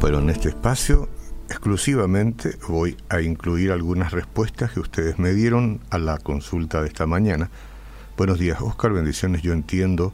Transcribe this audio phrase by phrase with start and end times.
[0.00, 1.08] Pero en este espacio
[1.48, 7.06] exclusivamente voy a incluir algunas respuestas que ustedes me dieron a la consulta de esta
[7.06, 7.50] mañana.
[8.16, 9.42] Buenos días, Oscar, bendiciones.
[9.42, 10.12] Yo entiendo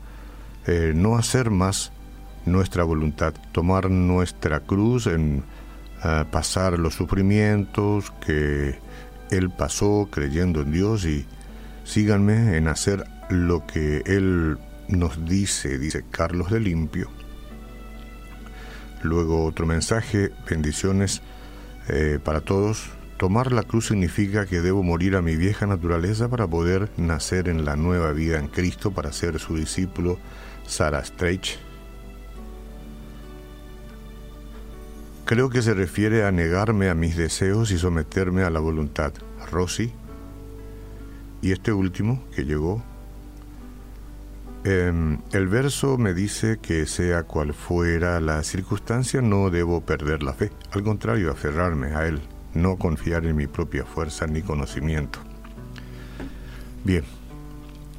[0.66, 1.92] eh, no hacer más
[2.46, 5.44] nuestra voluntad, tomar nuestra cruz en
[6.02, 8.78] eh, pasar los sufrimientos que
[9.30, 11.26] Él pasó creyendo en Dios y
[11.84, 14.58] síganme en hacer lo que Él
[14.88, 17.23] nos dice, dice Carlos de Limpio.
[19.04, 21.20] Luego otro mensaje, bendiciones
[21.88, 22.88] eh, para todos.
[23.18, 27.66] Tomar la cruz significa que debo morir a mi vieja naturaleza para poder nacer en
[27.66, 30.18] la nueva vida en Cristo, para ser su discípulo,
[30.66, 31.58] Sarah Streich.
[35.26, 39.12] Creo que se refiere a negarme a mis deseos y someterme a la voluntad.
[39.50, 39.92] Rosy.
[41.42, 42.82] Y este último que llegó,
[44.66, 50.32] Em, el verso me dice que sea cual fuera la circunstancia, no debo perder la
[50.32, 50.50] fe.
[50.70, 52.22] Al contrario, aferrarme a Él,
[52.54, 55.18] no confiar en mi propia fuerza ni conocimiento.
[56.82, 57.04] Bien,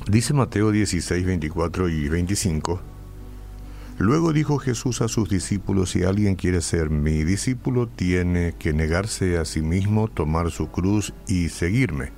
[0.09, 2.81] dice Mateo 16, 24 y 25.
[4.00, 9.38] Luego dijo Jesús a sus discípulos, si alguien quiere ser mi discípulo, tiene que negarse
[9.38, 12.11] a sí mismo, tomar su cruz y seguirme.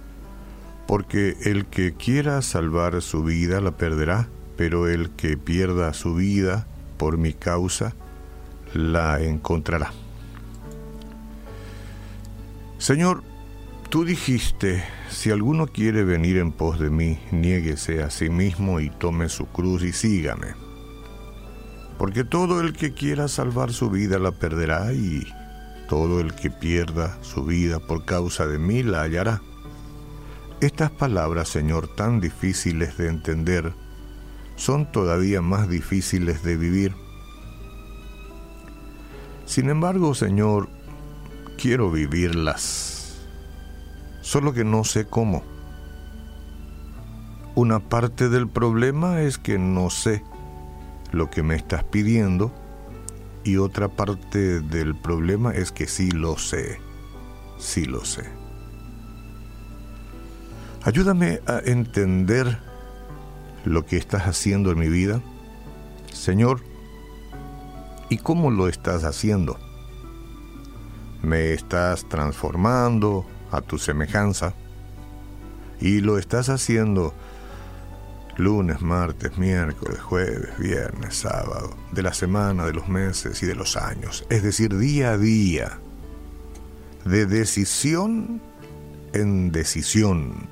[0.88, 6.68] Porque el que quiera salvar su vida la perderá pero el que pierda su vida
[6.98, 7.94] por mi causa,
[8.74, 9.94] la encontrará.
[12.80, 13.24] Señor,
[13.90, 18.90] tú dijiste, si alguno quiere venir en pos de mí, niéguese a sí mismo y
[18.90, 20.48] tome su cruz y sígame.
[21.98, 25.26] Porque todo el que quiera salvar su vida la perderá y
[25.88, 29.42] todo el que pierda su vida por causa de mí la hallará.
[30.60, 33.74] Estas palabras, Señor, tan difíciles de entender,
[34.58, 36.94] son todavía más difíciles de vivir.
[39.46, 40.68] Sin embargo, Señor,
[41.58, 43.26] quiero vivirlas,
[44.22, 45.44] solo que no sé cómo.
[47.56, 50.24] Una parte del problema es que no sé
[51.12, 52.54] lo que me estás pidiendo
[53.44, 56.80] y otra parte del problema es que sí lo sé,
[57.58, 58.24] sí lo sé.
[60.84, 62.67] Ayúdame a entender
[63.68, 65.22] lo que estás haciendo en mi vida?
[66.12, 66.62] Señor,
[68.10, 69.60] ¿y cómo lo estás haciendo?
[71.22, 74.54] Me estás transformando a tu semejanza
[75.80, 77.14] y lo estás haciendo
[78.38, 83.76] lunes, martes, miércoles, jueves, viernes, sábado, de la semana, de los meses y de los
[83.76, 85.80] años, es decir, día a día,
[87.04, 88.42] de decisión
[89.14, 90.48] en decisión.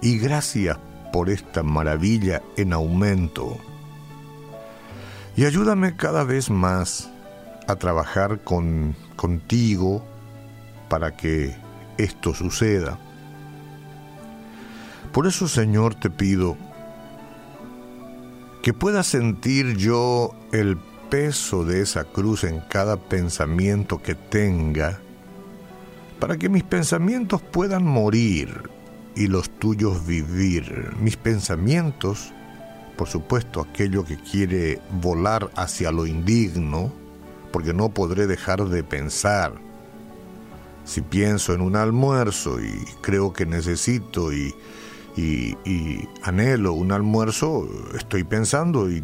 [0.00, 0.78] Y gracias
[1.12, 3.58] por esta maravilla en aumento.
[5.36, 7.10] Y ayúdame cada vez más
[7.66, 10.04] a trabajar con, contigo
[10.88, 11.56] para que
[11.96, 12.98] esto suceda.
[15.12, 16.56] Por eso, Señor, te pido
[18.62, 20.76] que pueda sentir yo el
[21.08, 24.98] peso de esa cruz en cada pensamiento que tenga,
[26.20, 28.70] para que mis pensamientos puedan morir
[29.18, 30.92] y los tuyos vivir.
[31.00, 32.32] Mis pensamientos,
[32.96, 36.92] por supuesto, aquello que quiere volar hacia lo indigno,
[37.52, 39.54] porque no podré dejar de pensar.
[40.84, 44.54] Si pienso en un almuerzo y creo que necesito y,
[45.16, 45.56] y,
[46.22, 49.02] anhelo un almuerzo, estoy pensando y,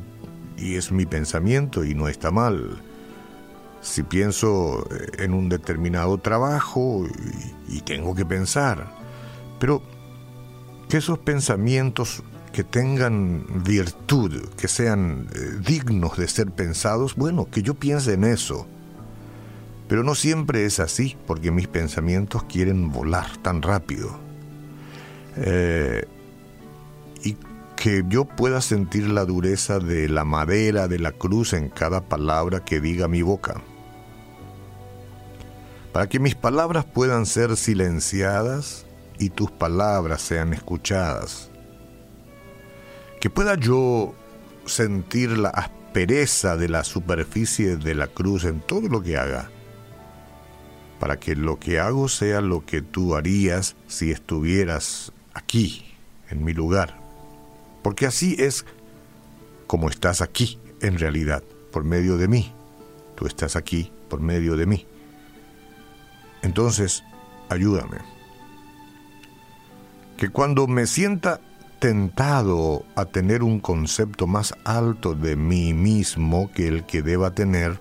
[0.57, 2.81] y es mi pensamiento y no está mal.
[3.81, 4.87] Si pienso
[5.19, 7.05] en un determinado trabajo
[7.69, 8.87] y, tengo que pensar,
[9.59, 9.83] pero
[10.89, 12.23] que esos pensamientos
[12.53, 18.25] que tengan virtud, que sean eh, dignos de ser pensados, bueno, que yo piense en
[18.25, 18.67] eso.
[19.89, 24.19] Pero no siempre es así, porque mis pensamientos quieren volar tan rápido.
[25.37, 26.07] Eh,
[27.25, 27.37] y
[27.77, 32.65] que yo pueda sentir la dureza de la madera de la cruz en cada palabra
[32.65, 33.61] que diga mi boca.
[35.93, 38.84] Para que mis palabras puedan ser silenciadas
[39.19, 41.51] y tus palabras sean escuchadas.
[43.21, 44.15] Que pueda yo
[44.67, 49.51] sentir la aspereza de la superficie de la cruz en todo lo que haga,
[50.99, 55.85] para que lo que hago sea lo que tú harías si estuvieras aquí,
[56.31, 56.99] en mi lugar.
[57.83, 58.65] Porque así es
[59.67, 62.53] como estás aquí, en realidad, por medio de mí.
[63.17, 64.87] Tú estás aquí por medio de mí.
[66.43, 67.03] Entonces,
[67.49, 68.15] ayúdame
[70.17, 71.41] que cuando me sienta
[71.79, 77.79] tentado a tener un concepto más alto de mí mismo que el que deba tener,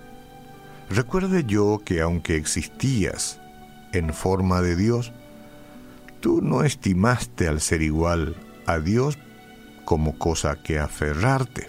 [0.89, 3.39] recuerde yo que aunque existías
[3.93, 5.13] en forma de Dios,
[6.19, 9.17] tú no estimaste al ser igual a Dios
[9.85, 11.67] como cosa que aferrarte,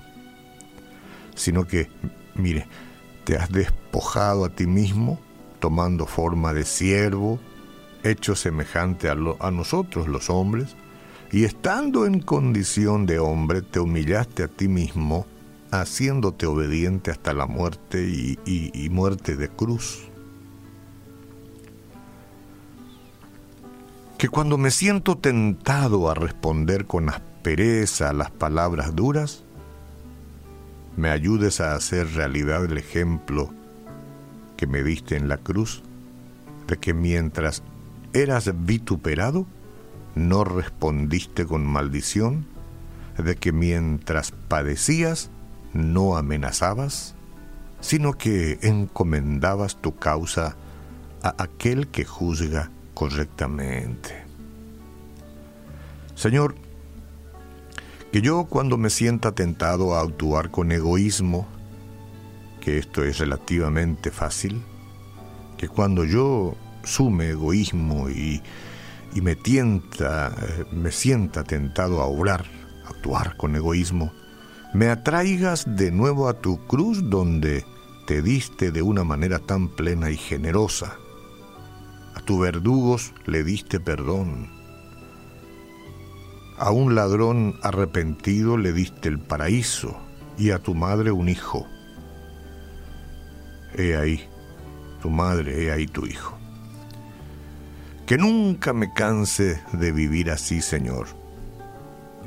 [1.35, 1.89] sino que,
[2.35, 2.67] mire,
[3.25, 5.21] te has despojado a ti mismo
[5.59, 7.39] tomando forma de siervo,
[8.05, 9.15] hecho semejante a,
[9.51, 10.77] nosotros los hombres,
[11.33, 15.27] y estando en condición de hombre te humillaste a ti mismo,
[15.71, 20.05] haciéndote obediente hasta la muerte y, y muerte de cruz.
[24.19, 29.43] Que cuando me siento tentado a responder con aspereza a las palabras duras,
[30.97, 33.51] me ayudes a hacer realidad el ejemplo
[34.57, 35.83] que me diste en la cruz,
[36.69, 37.63] de que mientras
[38.15, 39.47] eras vituperado,
[40.15, 42.47] no respondiste con maldición,
[43.19, 45.31] de que mientras padecías,
[45.73, 47.15] no amenazabas,
[47.81, 50.57] sino que encomendabas tu causa
[51.23, 54.25] a aquel que juzga correctamente.
[56.15, 56.55] Señor,
[58.13, 61.47] que yo cuando me sienta tentado a actuar con egoísmo,
[62.61, 64.63] que esto es relativamente fácil,
[65.59, 68.43] que cuando yo sume egoísmo y,
[69.15, 72.45] y me tienta, eh, me sienta tentado a obrar,
[72.87, 74.13] actuar con egoísmo,
[74.73, 77.65] me atraigas de nuevo a tu cruz donde
[78.07, 80.97] te diste de una manera tan plena y generosa.
[82.15, 84.55] A tus verdugos le diste perdón
[86.59, 89.97] a un ladrón arrepentido le diste el paraíso
[90.39, 91.67] y a tu madre un hijo.
[93.77, 94.29] He ahí
[95.03, 96.39] tu madre, he ahí tu hijo.
[98.07, 101.07] Que nunca me canse de vivir así, Señor.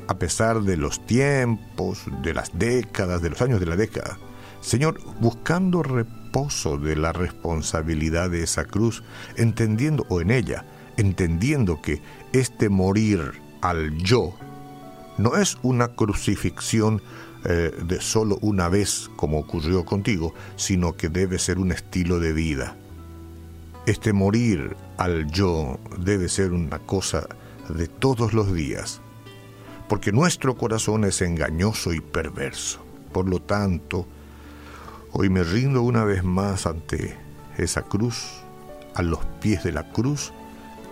[0.08, 4.18] A pesar de los tiempos, de las décadas, de los años de la década.
[4.60, 9.04] Señor, buscando reposo de la responsabilidad de esa cruz,
[9.36, 10.64] entendiendo, o en ella,
[10.96, 12.02] entendiendo que
[12.32, 14.34] este morir al yo
[15.16, 17.02] no es una crucifixión
[17.44, 22.32] eh, de solo una vez como ocurrió contigo, sino que debe ser un estilo de
[22.32, 22.76] vida.
[23.86, 27.26] Este morir al yo debe ser una cosa
[27.68, 29.00] de todos los días,
[29.88, 32.80] porque nuestro corazón es engañoso y perverso.
[33.12, 34.06] Por lo tanto,
[35.12, 37.16] hoy me rindo una vez más ante
[37.56, 38.26] esa cruz,
[38.94, 40.32] a los pies de la cruz,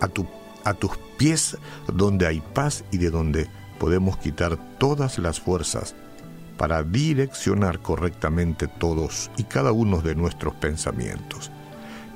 [0.00, 0.26] a tu
[0.66, 1.56] a tus pies
[1.86, 3.48] donde hay paz y de donde
[3.78, 5.94] podemos quitar todas las fuerzas
[6.58, 11.52] para direccionar correctamente todos y cada uno de nuestros pensamientos.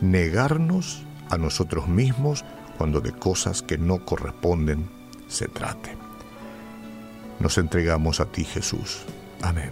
[0.00, 2.44] Negarnos a nosotros mismos
[2.78, 4.88] cuando de cosas que no corresponden
[5.28, 5.96] se trate.
[7.38, 9.02] Nos entregamos a ti, Jesús.
[9.42, 9.70] Amén.